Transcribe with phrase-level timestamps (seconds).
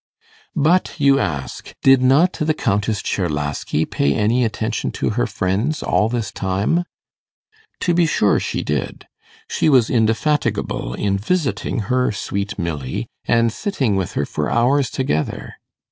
[0.55, 6.09] But, you ask, did not the Countess Czerlaski pay any attention to her friends all
[6.09, 6.85] this time?
[7.81, 9.05] To be sure she did.
[9.47, 15.57] She was indefatigable in visiting her 'sweet Milly', and sitting with her for hours together.